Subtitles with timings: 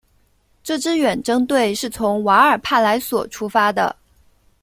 [0.63, 3.95] 这支远征队是从瓦尔帕莱索出发的。